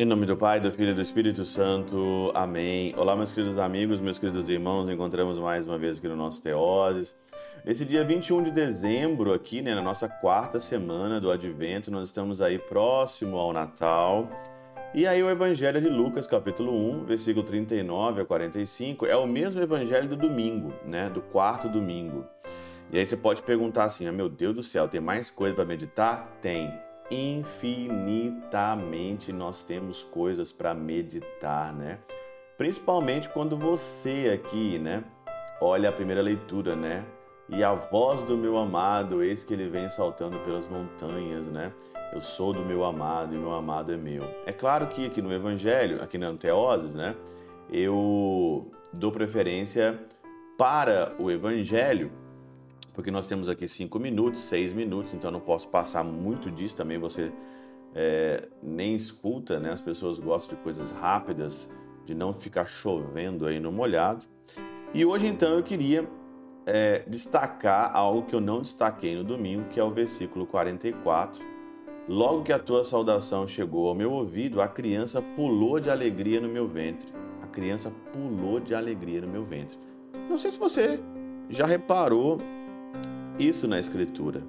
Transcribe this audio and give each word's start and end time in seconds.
Em 0.00 0.04
nome 0.06 0.24
do 0.24 0.34
Pai, 0.34 0.58
do 0.58 0.72
Filho 0.72 0.92
e 0.92 0.94
do 0.94 1.02
Espírito 1.02 1.44
Santo. 1.44 2.32
Amém. 2.34 2.94
Olá, 2.96 3.14
meus 3.14 3.32
queridos 3.32 3.58
amigos, 3.58 4.00
meus 4.00 4.18
queridos 4.18 4.48
irmãos. 4.48 4.84
Nos 4.84 4.94
encontramos 4.94 5.38
mais 5.38 5.66
uma 5.66 5.76
vez 5.76 5.98
aqui 5.98 6.08
no 6.08 6.16
nosso 6.16 6.40
Teoses. 6.42 7.14
Nesse 7.66 7.84
dia 7.84 8.02
21 8.02 8.44
de 8.44 8.50
dezembro, 8.50 9.34
aqui, 9.34 9.60
né, 9.60 9.74
na 9.74 9.82
nossa 9.82 10.08
quarta 10.08 10.58
semana 10.58 11.20
do 11.20 11.30
Advento, 11.30 11.90
nós 11.90 12.08
estamos 12.08 12.40
aí 12.40 12.58
próximo 12.58 13.36
ao 13.36 13.52
Natal. 13.52 14.26
E 14.92 15.06
aí 15.06 15.22
o 15.22 15.30
Evangelho 15.30 15.80
de 15.80 15.88
Lucas, 15.88 16.26
capítulo 16.26 16.72
1, 16.72 17.04
versículo 17.04 17.46
39 17.46 18.22
a 18.22 18.24
45, 18.24 19.06
é 19.06 19.14
o 19.14 19.24
mesmo 19.24 19.60
evangelho 19.60 20.08
do 20.08 20.16
domingo, 20.16 20.72
né, 20.84 21.08
do 21.08 21.20
quarto 21.20 21.68
domingo. 21.68 22.26
E 22.90 22.98
aí 22.98 23.06
você 23.06 23.16
pode 23.16 23.40
perguntar 23.42 23.84
assim: 23.84 24.08
ah, 24.08 24.12
meu 24.12 24.28
Deus 24.28 24.52
do 24.52 24.64
céu, 24.64 24.88
tem 24.88 25.00
mais 25.00 25.30
coisa 25.30 25.54
para 25.54 25.64
meditar? 25.64 26.28
Tem 26.42 26.74
infinitamente 27.08 29.32
nós 29.32 29.62
temos 29.62 30.02
coisas 30.02 30.50
para 30.50 30.74
meditar, 30.74 31.72
né? 31.72 32.00
Principalmente 32.58 33.28
quando 33.28 33.56
você 33.56 34.32
aqui, 34.34 34.76
né, 34.80 35.04
olha 35.60 35.88
a 35.88 35.92
primeira 35.92 36.20
leitura, 36.20 36.74
né? 36.74 37.04
E 37.50 37.64
a 37.64 37.74
voz 37.74 38.22
do 38.24 38.36
meu 38.36 38.56
amado, 38.56 39.22
eis 39.22 39.42
que 39.42 39.52
ele 39.52 39.68
vem 39.68 39.88
saltando 39.88 40.38
pelas 40.40 40.68
montanhas, 40.68 41.46
né? 41.46 41.72
Eu 42.12 42.20
sou 42.20 42.52
do 42.52 42.64
meu 42.64 42.84
amado 42.84 43.34
e 43.34 43.38
meu 43.38 43.52
amado 43.52 43.92
é 43.92 43.96
meu. 43.96 44.24
É 44.46 44.52
claro 44.52 44.86
que 44.86 45.06
aqui 45.06 45.20
no 45.20 45.32
Evangelho, 45.32 46.02
aqui 46.02 46.16
na 46.16 46.28
Anteoses, 46.28 46.94
né? 46.94 47.16
Eu 47.68 48.70
dou 48.92 49.12
preferência 49.12 49.98
para 50.56 51.14
o 51.18 51.30
Evangelho 51.30 52.10
porque 52.94 53.10
nós 53.10 53.26
temos 53.26 53.48
aqui 53.48 53.66
cinco 53.66 53.98
minutos, 53.98 54.42
seis 54.42 54.72
minutos, 54.72 55.14
então 55.14 55.30
não 55.30 55.40
posso 55.40 55.68
passar 55.68 56.04
muito 56.04 56.50
disso 56.50 56.76
também. 56.76 56.98
Você 56.98 57.32
é, 57.94 58.48
nem 58.62 58.94
escuta, 58.94 59.58
né? 59.58 59.72
As 59.72 59.80
pessoas 59.80 60.18
gostam 60.18 60.56
de 60.56 60.62
coisas 60.62 60.90
rápidas, 60.90 61.70
de 62.04 62.14
não 62.14 62.32
ficar 62.32 62.66
chovendo 62.66 63.46
aí 63.46 63.58
no 63.58 63.72
molhado. 63.72 64.26
E 64.92 65.04
hoje 65.04 65.28
então 65.28 65.54
eu 65.54 65.62
queria 65.62 66.06
é, 66.72 67.04
destacar 67.06 67.90
algo 67.94 68.22
que 68.22 68.34
eu 68.34 68.40
não 68.40 68.62
destaquei 68.62 69.14
no 69.14 69.24
domingo, 69.24 69.68
que 69.70 69.80
é 69.80 69.84
o 69.84 69.90
versículo 69.90 70.46
44. 70.46 71.44
Logo 72.08 72.42
que 72.42 72.52
a 72.52 72.58
tua 72.58 72.84
saudação 72.84 73.46
chegou 73.46 73.88
ao 73.88 73.94
meu 73.94 74.12
ouvido, 74.12 74.60
a 74.60 74.68
criança 74.68 75.20
pulou 75.20 75.78
de 75.78 75.90
alegria 75.90 76.40
no 76.40 76.48
meu 76.48 76.66
ventre. 76.66 77.08
A 77.42 77.46
criança 77.46 77.92
pulou 78.12 78.60
de 78.60 78.74
alegria 78.74 79.20
no 79.20 79.28
meu 79.28 79.44
ventre. 79.44 79.78
Não 80.28 80.38
sei 80.38 80.50
se 80.50 80.58
você 80.58 81.00
já 81.48 81.66
reparou 81.66 82.38
isso 83.38 83.66
na 83.66 83.78
Escritura. 83.78 84.42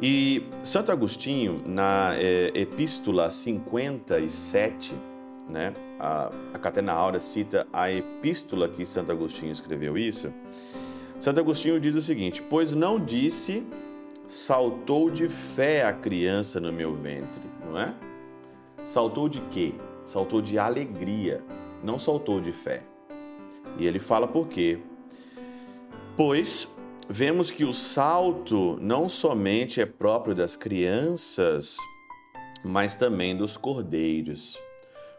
E 0.00 0.42
Santo 0.62 0.92
Agostinho, 0.92 1.62
na 1.66 2.14
é, 2.16 2.52
Epístola 2.54 3.30
57, 3.30 4.94
né, 5.48 5.72
a, 5.98 6.30
a 6.52 6.58
Catena 6.58 6.92
Áurea 6.92 7.20
cita 7.20 7.66
a 7.72 7.90
epístola 7.90 8.68
que 8.68 8.84
Santo 8.84 9.12
Agostinho 9.12 9.52
escreveu 9.52 9.96
isso. 9.96 10.32
Santo 11.18 11.40
Agostinho 11.40 11.80
diz 11.80 11.94
o 11.94 12.00
seguinte: 12.00 12.42
Pois 12.42 12.72
não 12.72 13.02
disse, 13.02 13.66
saltou 14.28 15.10
de 15.10 15.28
fé 15.28 15.84
a 15.84 15.92
criança 15.92 16.60
no 16.60 16.72
meu 16.72 16.94
ventre, 16.94 17.42
não 17.64 17.78
é? 17.78 17.94
Saltou 18.84 19.28
de 19.28 19.40
quê? 19.42 19.74
Saltou 20.04 20.40
de 20.40 20.58
alegria, 20.58 21.42
não 21.82 21.98
saltou 21.98 22.40
de 22.40 22.52
fé. 22.52 22.84
E 23.78 23.86
ele 23.86 23.98
fala 23.98 24.28
por 24.28 24.46
quê? 24.46 24.78
Pois 26.16 26.72
vemos 27.08 27.50
que 27.50 27.64
o 27.64 27.72
salto 27.72 28.78
não 28.80 29.08
somente 29.08 29.80
é 29.80 29.86
próprio 29.86 30.34
das 30.34 30.56
crianças, 30.56 31.76
mas 32.64 32.96
também 32.96 33.36
dos 33.36 33.56
cordeiros, 33.56 34.58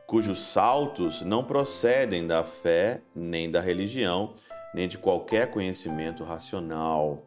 cujos 0.05 0.39
saltos 0.39 1.21
não 1.21 1.43
procedem 1.43 2.25
da 2.25 2.43
fé, 2.43 3.01
nem 3.13 3.51
da 3.51 3.59
religião, 3.59 4.33
nem 4.73 4.87
de 4.87 4.97
qualquer 4.97 5.49
conhecimento 5.49 6.23
racional. 6.23 7.25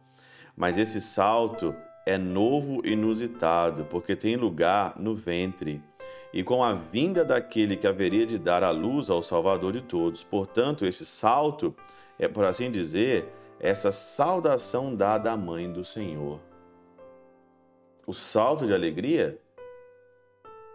Mas 0.56 0.78
esse 0.78 1.01
salto 1.01 1.75
é 2.06 2.19
novo 2.19 2.83
e 2.84 2.93
inusitado, 2.93 3.84
porque 3.84 4.17
tem 4.17 4.37
lugar 4.37 4.99
no 4.99 5.15
ventre, 5.15 5.83
e 6.33 6.43
com 6.43 6.62
a 6.62 6.75
vinda 6.75 7.25
daquele 7.25 7.77
que 7.77 7.87
haveria 7.87 8.27
de 8.27 8.39
dar 8.39 8.62
a 8.62 8.71
luz 8.71 9.11
ao 9.11 9.23
Salvador 9.23 9.73
de 9.73 9.81
todos. 9.81 10.23
Portanto, 10.23 10.84
esse 10.87 11.05
salto 11.05 11.75
é, 12.21 12.28
por 12.28 12.45
assim 12.45 12.71
dizer, 12.71 13.27
essa 13.59 13.91
saudação 13.91 14.95
dada 14.95 15.33
à 15.33 15.37
mãe 15.37 15.72
do 15.72 15.83
Senhor. 15.84 16.39
O 18.07 18.12
salto 18.12 18.67
de 18.67 18.75
alegria 18.75 19.41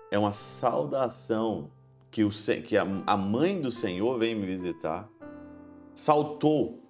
é 0.09 0.17
uma 0.17 0.31
saudação 0.31 1.69
que, 2.09 2.23
o, 2.23 2.29
que 2.65 2.75
a 2.77 3.17
mãe 3.17 3.61
do 3.61 3.71
Senhor 3.71 4.17
vem 4.17 4.33
me 4.33 4.45
visitar. 4.47 5.07
Saltou 5.95 6.83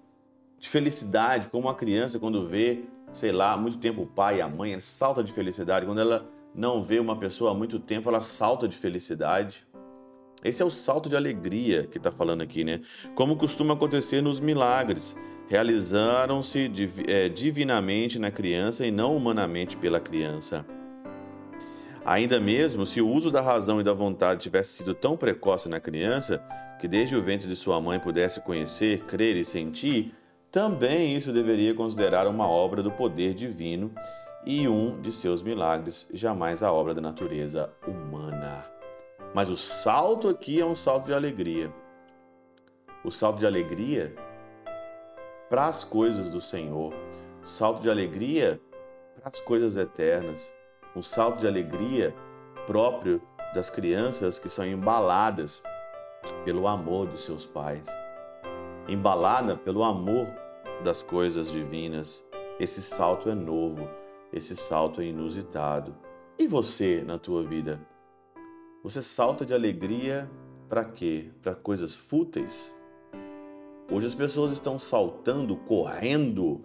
de 0.58 0.68
felicidade, 0.68 1.48
como 1.48 1.66
uma 1.66 1.74
criança 1.74 2.18
quando 2.18 2.44
vê, 2.44 2.84
sei 3.12 3.32
lá, 3.32 3.56
muito 3.56 3.78
tempo 3.78 4.02
o 4.02 4.06
pai 4.06 4.38
e 4.38 4.42
a 4.42 4.48
mãe, 4.48 4.78
salta 4.80 5.24
de 5.24 5.32
felicidade. 5.32 5.86
Quando 5.86 6.00
ela 6.00 6.28
não 6.54 6.82
vê 6.82 6.98
uma 6.98 7.16
pessoa 7.16 7.52
há 7.52 7.54
muito 7.54 7.78
tempo, 7.78 8.08
ela 8.08 8.20
salta 8.20 8.66
de 8.66 8.76
felicidade. 8.76 9.66
Esse 10.44 10.62
é 10.62 10.64
o 10.64 10.70
salto 10.70 11.08
de 11.08 11.16
alegria 11.16 11.86
que 11.86 11.96
está 11.96 12.10
falando 12.10 12.42
aqui, 12.42 12.64
né? 12.64 12.80
Como 13.14 13.36
costuma 13.36 13.74
acontecer 13.74 14.20
nos 14.20 14.40
milagres 14.40 15.16
realizaram-se 15.48 16.70
é, 17.06 17.28
divinamente 17.28 18.18
na 18.18 18.30
criança 18.30 18.86
e 18.86 18.90
não 18.90 19.16
humanamente 19.16 19.76
pela 19.76 20.00
criança. 20.00 20.66
Ainda 22.06 22.38
mesmo 22.38 22.86
se 22.86 23.00
o 23.00 23.08
uso 23.08 23.32
da 23.32 23.40
razão 23.40 23.80
e 23.80 23.84
da 23.84 23.92
vontade 23.92 24.40
tivesse 24.40 24.74
sido 24.74 24.94
tão 24.94 25.16
precoce 25.16 25.68
na 25.68 25.80
criança 25.80 26.40
que 26.78 26.86
desde 26.86 27.16
o 27.16 27.20
ventre 27.20 27.48
de 27.48 27.56
sua 27.56 27.80
mãe 27.80 27.98
pudesse 27.98 28.40
conhecer, 28.42 29.02
crer 29.06 29.34
e 29.34 29.44
sentir, 29.44 30.14
também 30.52 31.16
isso 31.16 31.32
deveria 31.32 31.74
considerar 31.74 32.28
uma 32.28 32.46
obra 32.46 32.80
do 32.80 32.92
poder 32.92 33.34
divino 33.34 33.90
e 34.44 34.68
um 34.68 35.00
de 35.00 35.10
seus 35.10 35.42
milagres, 35.42 36.06
jamais 36.12 36.62
a 36.62 36.72
obra 36.72 36.94
da 36.94 37.00
natureza 37.00 37.72
humana. 37.84 38.64
Mas 39.34 39.50
o 39.50 39.56
salto 39.56 40.28
aqui 40.28 40.60
é 40.60 40.64
um 40.64 40.76
salto 40.76 41.06
de 41.06 41.12
alegria. 41.12 41.74
O 43.02 43.10
salto 43.10 43.40
de 43.40 43.46
alegria 43.46 44.14
para 45.50 45.66
as 45.66 45.82
coisas 45.82 46.30
do 46.30 46.40
Senhor, 46.40 46.94
um 47.42 47.46
salto 47.46 47.82
de 47.82 47.90
alegria 47.90 48.60
para 49.18 49.28
as 49.28 49.40
coisas 49.40 49.76
eternas, 49.76 50.52
um 50.96 51.02
salto 51.02 51.40
de 51.40 51.46
alegria 51.46 52.16
próprio 52.66 53.20
das 53.54 53.68
crianças 53.68 54.38
que 54.38 54.48
são 54.48 54.66
embaladas 54.66 55.62
pelo 56.42 56.66
amor 56.66 57.06
dos 57.06 57.22
seus 57.22 57.44
pais, 57.44 57.86
embalada 58.88 59.56
pelo 59.56 59.84
amor 59.84 60.26
das 60.82 61.02
coisas 61.02 61.52
divinas. 61.52 62.24
Esse 62.58 62.80
salto 62.80 63.28
é 63.28 63.34
novo, 63.34 63.86
esse 64.32 64.56
salto 64.56 65.02
é 65.02 65.04
inusitado. 65.04 65.94
E 66.38 66.46
você 66.46 67.02
na 67.06 67.18
tua 67.18 67.42
vida? 67.44 67.78
Você 68.82 69.02
salta 69.02 69.44
de 69.44 69.52
alegria 69.52 70.30
para 70.66 70.82
quê? 70.82 71.30
Para 71.42 71.54
coisas 71.54 71.94
fúteis? 71.94 72.74
Hoje 73.92 74.06
as 74.06 74.14
pessoas 74.14 74.52
estão 74.52 74.78
saltando, 74.78 75.56
correndo. 75.56 76.64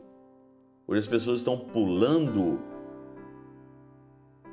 Hoje 0.88 1.02
as 1.02 1.08
pessoas 1.08 1.40
estão 1.40 1.58
pulando 1.58 2.71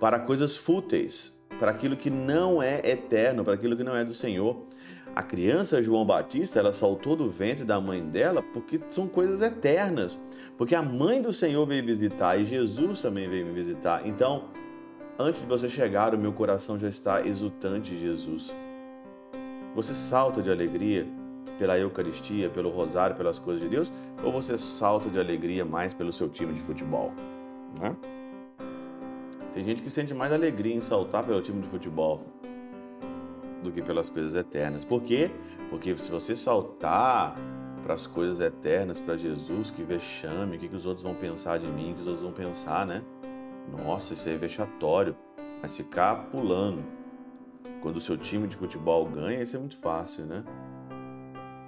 para 0.01 0.19
coisas 0.21 0.57
fúteis, 0.57 1.39
para 1.59 1.71
aquilo 1.71 1.97
que 1.97 2.11
não 2.11 2.63
é 2.63 2.81
eterno, 2.85 3.45
para 3.45 3.55
aquilo 3.55 3.77
que 3.77 3.85
não 3.85 3.97
é 3.97 4.05
do 4.05 4.15
Senhor. 4.15 4.65
A 5.15 5.23
criança 5.23 5.83
João 5.83 6.05
Batista, 6.05 6.59
ela 6.61 6.73
saltou 6.73 7.17
do 7.17 7.29
ventre 7.29 7.65
da 7.65 7.81
mãe 7.81 8.03
dela 8.03 8.43
porque 8.43 8.81
são 8.89 9.09
coisas 9.09 9.43
eternas. 9.43 10.19
Porque 10.57 10.75
a 10.75 10.83
mãe 10.83 11.21
do 11.21 11.33
Senhor 11.33 11.67
veio 11.67 11.85
visitar 11.85 12.37
e 12.37 12.45
Jesus 12.45 13.01
também 13.01 13.29
veio 13.29 13.47
me 13.47 13.53
visitar. 13.53 14.07
Então, 14.07 14.45
antes 15.19 15.41
de 15.41 15.47
você 15.47 15.69
chegar, 15.69 16.15
o 16.15 16.19
meu 16.19 16.33
coração 16.33 16.79
já 16.79 16.89
está 16.89 17.27
exultante, 17.27 17.99
Jesus. 17.99 18.55
Você 19.75 19.95
salta 19.95 20.41
de 20.41 20.51
alegria 20.51 21.07
pela 21.59 21.77
Eucaristia, 21.79 22.49
pelo 22.49 22.71
rosário, 22.71 23.17
pelas 23.17 23.39
coisas 23.39 23.63
de 23.63 23.69
Deus, 23.69 23.93
ou 24.23 24.31
você 24.31 24.57
salta 24.57 25.09
de 25.09 25.19
alegria 25.19 25.65
mais 25.65 25.93
pelo 25.93 26.13
seu 26.13 26.29
time 26.29 26.53
de 26.53 26.61
futebol? 26.61 27.13
Né? 27.81 27.97
Tem 29.53 29.65
gente 29.65 29.83
que 29.83 29.91
sente 29.91 30.15
mais 30.15 30.33
alegria 30.33 30.75
em 30.75 30.81
saltar 30.81 31.25
pelo 31.25 31.41
time 31.41 31.61
de 31.63 31.69
futebol 31.69 32.23
do 33.63 33.73
que 33.73 33.83
pelas 33.83 34.09
coisas 34.09 34.35
eternas. 34.35 34.85
Por 34.85 35.03
quê? 35.03 35.31
Porque 35.71 35.97
se 35.97 36.11
você 36.11 36.37
saltar 36.37 37.37
para 37.83 37.95
as 37.95 38.07
coisas 38.07 38.41
eternas, 38.41 39.01
para 39.01 39.17
Jesus, 39.17 39.71
que 39.71 39.83
vexame, 39.83 40.57
o 40.57 40.61
que, 40.61 40.69
que 40.69 40.77
os 40.77 40.87
outros 40.87 41.05
vão 41.05 41.15
pensar 41.15 41.59
de 41.59 41.67
mim, 41.67 41.93
o 41.93 41.95
que 41.95 42.01
os 42.03 42.07
outros 42.07 42.25
vão 42.25 42.33
pensar, 42.33 42.87
né? 42.87 43.03
Nossa, 43.85 44.15
isso 44.15 44.29
é 44.29 44.37
vexatório. 44.37 45.17
Mas 45.61 45.77
ficar 45.77 46.29
pulando 46.31 46.85
quando 47.81 47.97
o 47.97 48.01
seu 48.01 48.17
time 48.17 48.47
de 48.47 48.57
futebol 48.57 49.07
ganha, 49.07 49.43
isso 49.43 49.57
é 49.57 49.59
muito 49.59 49.77
fácil, 49.77 50.25
né? 50.25 50.45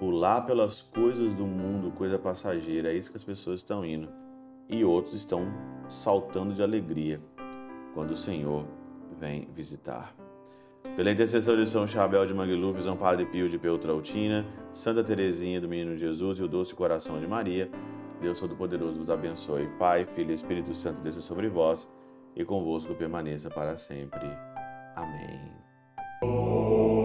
pular 0.01 0.41
pelas 0.47 0.81
coisas 0.81 1.35
do 1.35 1.47
mundo, 1.47 1.93
coisa 1.93 2.19
passageira, 2.19 2.91
é 2.91 2.97
isso 2.97 3.11
que 3.11 3.19
as 3.19 3.23
pessoas 3.23 3.61
estão 3.61 3.85
indo. 3.85 4.09
E 4.67 4.83
outros 4.83 5.15
estão 5.15 5.53
saltando 5.91 6.55
de 6.55 6.63
alegria 6.63 7.21
quando 7.95 8.13
o 8.13 8.17
Senhor 8.17 8.67
vem 9.19 9.49
visitar. 9.55 10.15
Pela 10.97 11.11
intercessão 11.11 11.57
de 11.57 11.69
São 11.69 11.87
Chabel 11.87 12.27
de 12.27 12.35
Mangluf, 12.35 12.83
São 12.83 12.97
Padre 12.97 13.27
Pio 13.27 13.49
de 13.49 13.59
Peltrautina, 13.59 14.47
Santa 14.73 15.05
Teresinha 15.05 15.61
do 15.61 15.69
Menino 15.69 15.97
Jesus 15.97 16.39
e 16.39 16.43
o 16.43 16.49
Doce 16.49 16.75
Coração 16.75 17.21
de 17.21 17.27
Maria, 17.27 17.71
Deus 18.21 18.39
Todo-Poderoso 18.39 18.99
vos 18.99 19.11
abençoe. 19.11 19.67
Pai, 19.79 20.07
Filho 20.15 20.31
e 20.31 20.35
Espírito 20.35 20.75
Santo 20.75 21.01
desça 21.01 21.21
sobre 21.21 21.49
vós 21.49 21.89
e 22.37 22.45
convosco 22.45 22.95
permaneça 22.95 23.49
para 23.49 23.77
sempre. 23.77 24.27
Amém. 24.95 27.00